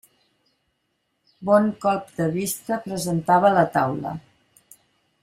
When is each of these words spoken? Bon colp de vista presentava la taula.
Bon 1.49 1.67
colp 1.83 2.09
de 2.21 2.27
vista 2.37 2.79
presentava 2.89 3.53
la 3.59 3.67
taula. 3.77 4.15